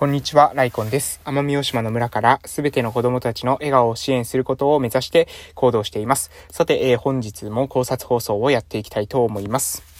[0.00, 1.20] こんにちは、ライコンです。
[1.26, 6.30] 奄美大島の村からすべての子供たちの笑顔を支援することを目指して行動しています。
[6.50, 9.99] さて、えー、本日も考察放送をやっていきたいと思います。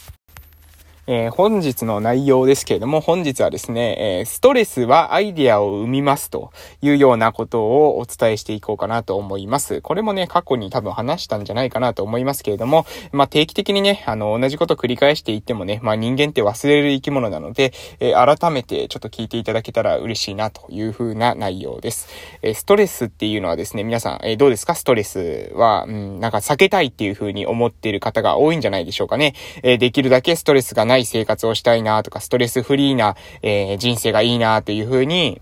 [1.07, 9.81] えー、本日の内容ですけれども、本日はですね、えー、ストレスはアイディアを生みますというようなことをお伝えしていこうかなと思います。
[9.81, 22.07] これもね、過去に多分話したんじゃないかなと思いますけれども、まあ、定期的にね、あの、同じこと繰り返していってもね、まあ、人間って忘れる生き物なので、えー、改めてちょっと聞いていただけたら嬉しいなという風な内容です。
[22.43, 24.75] えストレスっていうのはですね、皆さん、えどうですか？
[24.75, 29.33] ストレスは、うん、なんか避けたいっていう風に思っている方が多いんじゃないでしょうかね。
[29.63, 35.41] えできるだけストレスがない生活をしたいなとか、ストレスフリーな、えー、人生がいいなというふうに、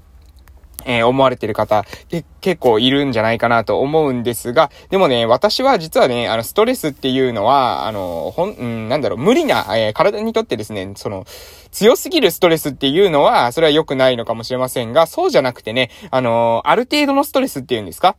[0.86, 11.26] えー、思われてる方、で、結構いるんじゃないかなと思うんですが、でもね、私は実はね、あの、ストレスっていうのは、あの、ほん、うん、なんだろう、無理な、えー、体にとってですね、その、
[11.72, 18.16] 強すぎるストレスっていうのは、それは良くないのかもしれませんが、そうじゃなくてね、あの、ある程度のストレスっていうんですか？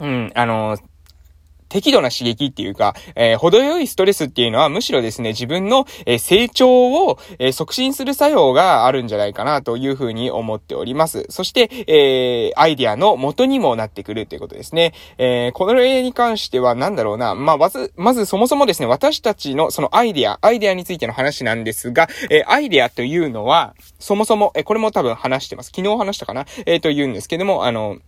[0.00, 0.78] うん、あの、
[1.68, 11.26] 適度な刺激っていうか、えー、程よいストレスっていうのはむしろですね、自分の、えー、成長を、えー、促進する作用があるんじゃないかなというふうに思っております。
[11.28, 14.92] そして、えアイディアの元にもなってくるということですね。
[15.18, 25.72] えこの例に関しては何だろうな、まあ、まず、まずそもそもですね、私たちのそのアイディア、アイディアについての話なんですが、えアイディアというのは、そもそも、えこれも多分話してます。
[25.74, 26.46] 昨日話したかな？
[26.66, 27.98] えー、と言うんですけども、あの、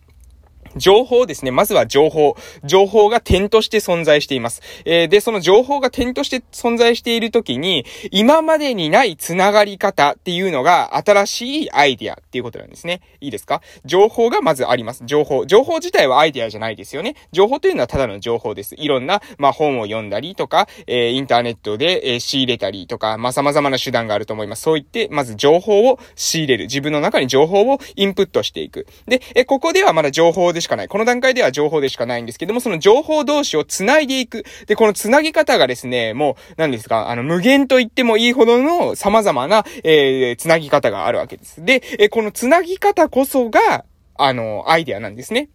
[0.77, 1.51] 情報ですね。
[1.51, 2.37] まずは情報。
[2.65, 4.63] 情報が点として存在しています。
[4.85, 13.01] えー、で、その情報が点として存在しているときに、今までにないつながり方っていうのが新しいアイディアっていうことなんですね。
[13.21, 13.63] いいですか？
[13.85, 15.03] 情報がまずあります。
[15.07, 15.47] 情報。
[15.47, 17.17] 情報自体はアイディアじゃないですよね。
[17.33, 18.75] 情報というのはただの情報です。
[18.77, 24.63] いろんな、まあ、本を読んだりとか、えー、インターネットで、えー、仕入れたりとか、まあ、様々な手段があると思います。
[24.63, 26.65] そう言って、まず情報を仕入れる。
[26.65, 28.87] 自分の中に情報をインプットしていく。
[29.07, 30.89] で、えここではまだ情報ですしかない。
[30.89, 34.44] この段階では情報でしかないんですけども、その情報同士を繋いでいく。
[34.67, 41.64] で、この繋ぎ方がですね、もう、何ですか、あの、無限と言ってもいいほどの様々な、えー、繋ぎ方があるわけです。
[41.64, 43.85] で、えこの繋ぎ方こそが、
[44.17, 45.48] あの、アイデアなんですね。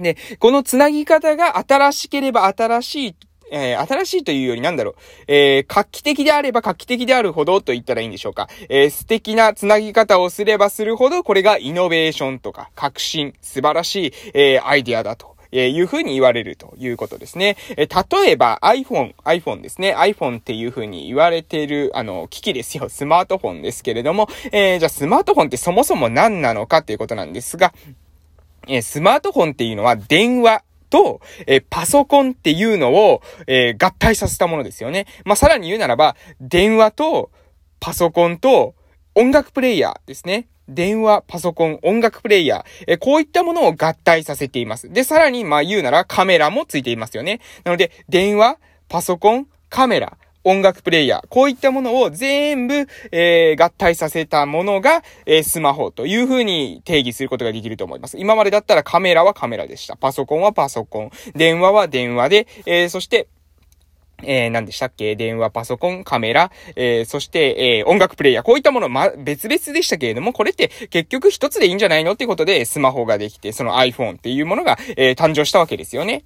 [0.00, 3.16] で、この繋ぎ方が新しければ新しい
[3.50, 4.94] えー、新しいというよりなんだろう、
[5.28, 8.48] えー、画期的であれば画期的であるほどと言ったらいいんでしょうか。
[8.68, 15.36] えー、素敵なつなぎ方をすればするほど、これがイノベーションとか、革新、素晴らしい、えー、アイディアだと。
[15.52, 17.56] えいう風に言われるということですね。
[17.76, 19.94] え例えば iPhone、iPhone ですね。
[19.94, 22.88] iPhone っていう風に言われている、あの、機器ですよ。
[22.88, 27.72] スマートフォンですけれども、え、じゃあスマートフォンってそもそも何なのかっていうことなんですが、
[28.68, 35.06] えスマートフォンっていうのは電話、と、えー、パソコンっていうのを、えー、合体させたものですよね。
[35.24, 37.30] まあ、さらに言うならば、電話と、
[37.80, 38.74] パソコンと、
[39.14, 40.48] 音楽プレイヤーですね。
[40.68, 44.90] 電話、パソコン、音楽プレイヤー、えこういったものを合体させています。
[44.90, 47.40] で、さらに、まあ言うならカメラもついていますよね。
[47.64, 48.58] なので、電話、
[48.88, 58.16] パソコン、カメラ、音楽プレイヤー、こういったものを全部、えー、合体させたものが、えー、スマホという風に定義することができると思います。
[58.16, 59.96] 今までだったらカメラはカメラでした。
[59.96, 61.10] パソコンはパソコン。
[61.34, 63.26] 電話は電話で、えー、そして、
[64.22, 65.14] えー、何でしたっけ？
[65.16, 68.44] 電話、パソコン、カメラ、えー、そして、えー、音楽プレイヤー。
[68.44, 72.12] こういったもの、ま、別々でしたけれども、これって結局一つでいいんじゃないの？
[72.12, 76.22] っていうことで、スマホができて、その iPhone っていうものが、えー、誕生したわけですよね。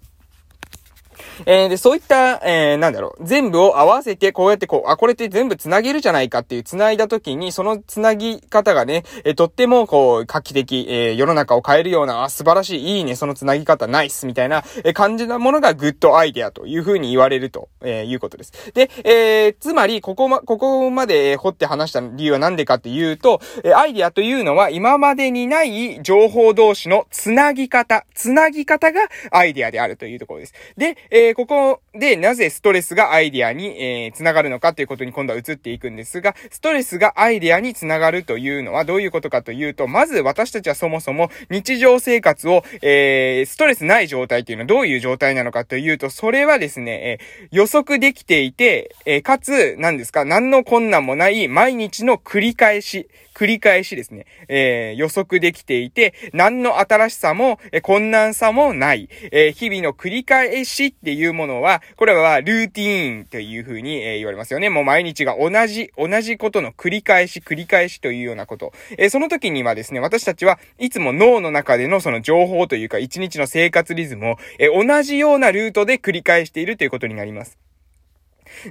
[1.47, 18.53] えー、で、そういった、えー、なんだろう、全部を合わせて、こうやってこう、あ、これって全部繋げるじゃないかっていう繋いだ時に、その繋ぎ方がね、えー、とっても、こう、画期的、えー、世の中を変えるような、あ、素晴らしい、いいね、その繋ぎ方、ナイス、みたいな、えー、感じなものがグッドアイデアという風に言われると、えー、いうことです。
[18.75, 30.55] で、えー、つまり、ここま、ここまで掘って話した理由は何でかっていうと、えー、アイデアというのは、今までにない情報同士の繋ぎ方、繋ぎ方がアイデアであるというところです。
[30.77, 64.71] で、えー、ここで、なぜストレスがアイディアに、えー、つながるのかということに今度は移っていくんですが、ストレスがアイディアにつながるというのはどういうことかというと、まず私たちはそもそも日常生活を、えー、ストレスない状態というのはどういう状態なのかというと、それはですね、えー、予測できていて、え、かつ、何ですか、何の困難もない毎日の繰り返し、繰り返しですね、え、予測できていて、何の新しさも、え困難さもない、え、日々の繰り返しっていうものは、これはルーティーンという風に、え、言われますよね。
[64.71, 68.73] もう毎日が同じ、同じことの繰り返し、繰り返しというようなこと。
[68.99, 77.59] えその時にはですね、私たちはいつも脳の中でのその情報というか、一日の生活リズムを、え同じようなルートで繰り返しているということになります。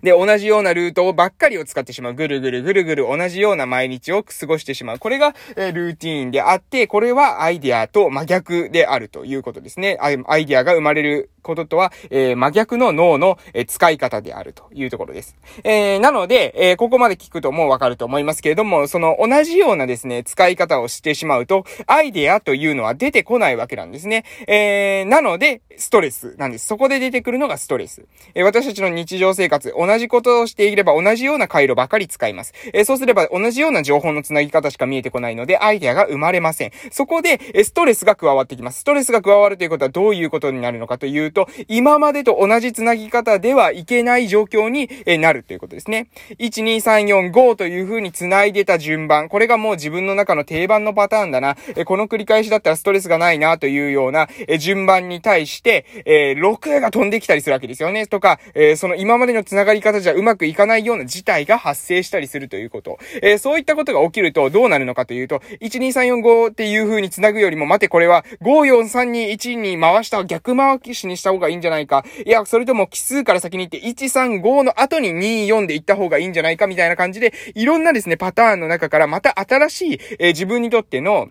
[0.03, 2.13] で、同じようなルートをばっかりを使ってしまう。
[2.13, 4.99] ぐるぐるぐるぐる同じような毎日を過ごしてしまう。
[4.99, 9.97] これが、えルーティーンであって、これはアイデアと真逆であるということですね。
[9.99, 15.35] アイデアが生まれることとは、えー、真逆の脳の、え使い方であるというところです。
[15.63, 24.25] えー、なので、え、ここまで聞くともうわかると思いますけれども、その同じようなですね、使い方をしてしまうと、アイデアというのは出てこないわけなんですね。
[24.47, 26.67] え、なので、ストレスなんです。
[26.67, 28.05] そこで出てくるのがストレス。
[28.35, 32.53] え、私たちの日常生活、同じことをしていれば同じような回路ばかり使います。
[32.73, 36.71] え、そうすれば同じような情報のつなぎ方しか見えてこないので、アイデアが生まれません。
[36.91, 38.81] そこで、えストレスが加わってきます。
[38.81, 44.89] ストレスが加わるということはどういうことになるのかというと、今までと同じつなぎ方ではいけない状況に
[45.19, 46.07] なるということですね。
[46.39, 49.29] 1、2、3、4、5という風に繋いでた順番。
[49.29, 51.57] これがもう自分の中の定番のパターンだな。
[51.85, 54.27] この繰り返しだったらストレスがないなというような
[54.59, 58.07] 順番に対して、6が飛んできたりするわけですよね。
[58.07, 58.39] とか、
[58.77, 62.97] その今までの繋がり方じゃうまくいかないような事態が発生したりするということ。
[63.37, 72.03] そういったことが起きるとどうなるのかというと、1、2、3、4、5っていう風に繋ぐよりも、待てこれは5、4、3、2、1に回した逆回しにした方がいいんじゃないか。
[72.25, 81.29] いや、それとも奇数から先に行って、1、3、5の後に2、4で行った方がいいんじゃないかみたいな感じで、いろんなですね、パターンの中からまた新しい、えー、自分にとっての、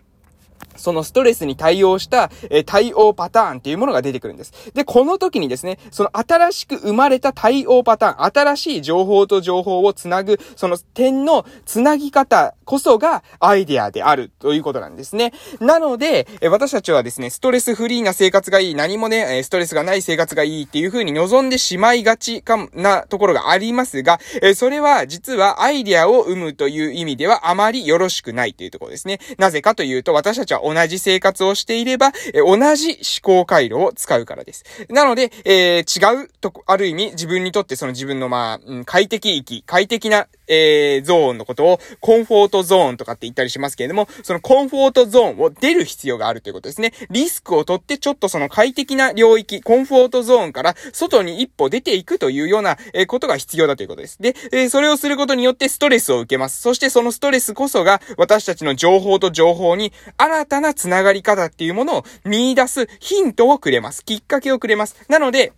[0.79, 4.53] そのストレスに対応した、え対応パターンっていうものが出てくるんです。
[4.73, 15.33] で、この時にですね、その新しく生まれた対応パターン、新しい情報と情報をつなぐ、その点のつなぎ方こそがアイデアであるということなんですね。
[15.59, 29.19] なので、え私たちはですね、ストレスフリーな生活がいい、何もね、ストレスがない生活がいいっていう風に望んでしまいがちかもなところがありますが、えそれは実はアイデアを生むという意味ではあまりよろしくないというところですね。
[29.37, 34.63] なぜかというと、私たちは同じ生活をしていれば、え同じ思考回路を使うからです。
[34.89, 46.91] なので、えー、違うと、ある意味自分にとってその自分のまあ、うん、快適域、快適な、えー、ゾーンのことをコンフォートゾーンとかって言ったりしますけれども、そのコンフォートゾーンを出る必要があるということですね。
[47.09, 54.21] リスクを取ってちょっとその快適な領域、コンフォートゾーンから外に一歩出ていくというような、えことが必要だということです。
[54.21, 56.61] で、えそれをすることによってストレスを受けます。
[56.61, 64.03] そしてそのストレスこそが私たちの情報と情報に新たなつながり方っていうものを見出すヒントをくれます。
[64.03, 64.95] きっかけをくれます。
[65.07, 65.53] なので、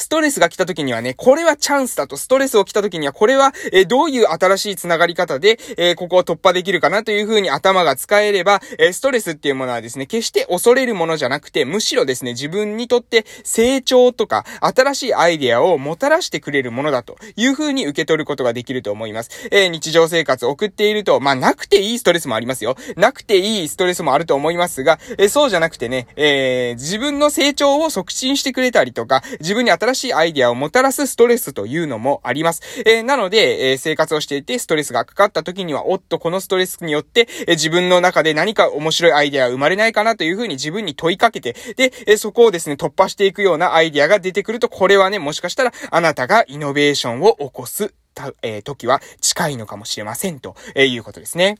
[0.00, 19.30] ストレスが来た時にはね、これはチャンスだと、ストレスを来た時には、これは、えどういう新しい繋がり方で、えここを突破できるかなという風に頭が使えれば、えストレスっていうものはですね、決して恐れるものじゃなくて、むしろですね、自分にとって成長とか、新しいアイデアをもたらしてくれるものだという風に受け取ることができると思います。
[19.50, 22.76] え、日常生活を送っていると、まあ、なくていいストレスもありますよ。
[22.96, 32.62] なくていいストレスもあると思いますが、え、そうじゃなくてね、えー、自分の成長を促進してくれたりとか、自分に新新しいアイデアをもたらすストレスというのもあります。
[32.86, 51.58] えー、なので、えー、生活をしていてストレスがかかった時には、おっと、このストレスによって、えー、自分の中で何か面白いアイデアが生まれないかなというふうに自分に問いかけて、で、えそこをですね、突破していくようなアイデアが出てくると、これはね、もしかしたら、あなたがイノベーションを起こすた、え、時は近いのかもしれませんと、え、いうことですね。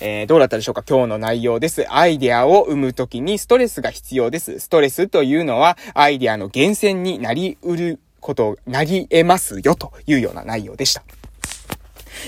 [0.00, 0.82] えー、どうだったでしょうか？
[0.88, 1.86] 今日の内容です。
[1.92, 4.58] アイデアを生むときにストレスが必要です。
[4.58, 11.02] ストレスというのはアイデアの源泉になりうること、なり得ますよというような内容でした。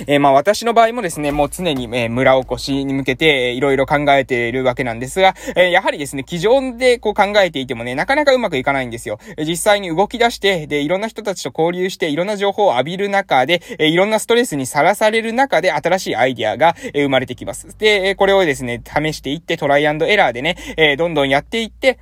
[0.07, 9.19] えー、まあ私の場合もですね、もう常に、え、村おこしに向けて、えー、いろいろ考えているわけなんですが、え、やはりですね、机上でこう考えていてもね、なかなかうまくいかないんですよ。
[9.39, 17.77] 実際に動き出して、で、いろんな人たちと交流して、いろんな情報を浴びる中で、え、いろんなストレスにさらされる中で、新しいアイディアが、え、生まれてきます。
[17.79, 21.99] で、これをですね、試していって、トライアンドエラーでね、え、どんどんやっていって、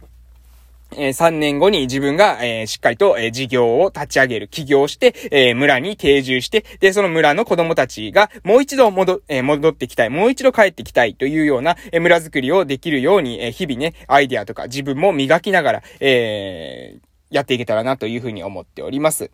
[0.97, 19.31] え、3年後に自分が、え、しっかりと、え、事業を立ち上げる、起業して、え、村に定住して、で、その村の子供たちがもう一度戻、え、戻ってきたい、もう一度帰ってきたいというような、え、村づくりをできるように、え、日々ね、アイデアとか自分も磨きながら、えー、やっていけたらなというふうに思っております。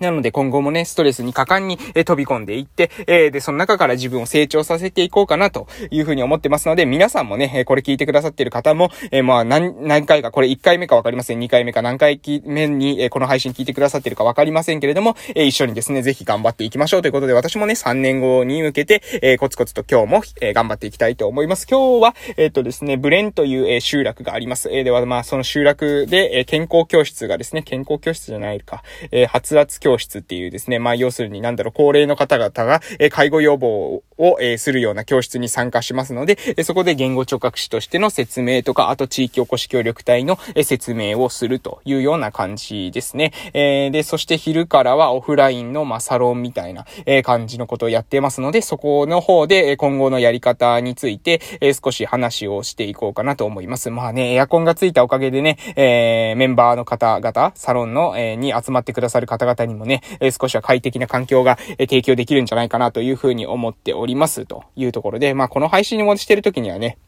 [0.00, 11.38] なので今後もね、ストレスに果敢に、え飛び込んでいって、え、で、その中から自分を成長させていこうかなというふうに思ってますので、皆さんもね、えこれ聞いてくださっている方も、え、まあ、何、何回か、これ1回目かわかりません。
[11.38, 21.66] 2回目か何回目に、えこの配信聞いてくださっているかわかりませんけれども、え一緒にですね、ぜひ頑張っていきましょうということで、私もね、3年後に向けて、えコツコツと今日も、え頑張っていきたいと思います。
[21.68, 24.68] 今日は、えっ、とですね、ブレンという、え集落があります。
[24.72, 43.32] えでは、まあ、その集落で、え健康教室がですね、健康教室じゃないか、え発圧教教室っていうですね、まあ要するになんだろう、高齢の方々が、え介護予防を、えするような教室に参加しますので、えそこで言語聴覚士としての説明とか、あと地域おこし協力隊の、え説明をするというような感じですね。
[43.54, 53.90] えー、で、そして昼からはオフラインの、まあ、サロンみたいな、え感じのことをやってますので、そこの方で、今後のやり方について、え少し話をしていこうかなと思います。
[53.90, 66.98] まあね、エアコンがついたおかげでね、えー、メンバーの方々、サロンの、えー、に集まってくださる方々にもね、え少しは快適な環境が、え提供できるんじゃないかなというふうに思っておりますりますというところで、まあこの配信をしてる時にはね、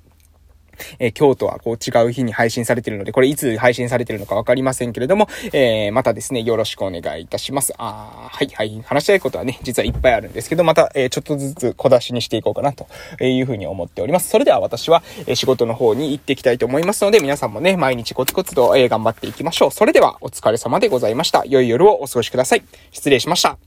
[0.99, 7.73] えー、今日とはこう違う日に配信されてるので、これいつ配信されてるのかわかりませんけれども、えー、またですね、よろしくお願いいたします。
[7.79, 12.87] あはい、はい、話したいことはね、実はいっぱいあるんですけど、また、えー、ちょっとずつ小出しにしていこうかなと
[13.23, 14.29] いうふうに思っております。
[14.29, 19.71] それでは私は、え仕事の方に行っていきたいと思いますので、皆さんもね、毎日コツコツと、え頑張っていきましょう。
[19.71, 21.45] それでは、お疲れ様でございました。
[21.47, 22.63] 良い夜をお過ごしください。
[22.91, 23.59] 失礼しました。